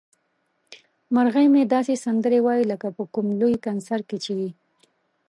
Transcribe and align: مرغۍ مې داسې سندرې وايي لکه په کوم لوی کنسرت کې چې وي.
مرغۍ 1.15 1.47
مې 1.53 1.61
داسې 1.73 1.93
سندرې 2.05 2.39
وايي 2.45 2.63
لکه 2.71 2.87
په 2.97 3.03
کوم 3.13 3.27
لوی 3.39 3.55
کنسرت 3.65 4.03
کې 4.09 4.17
چې 4.25 4.31
وي. 4.37 4.49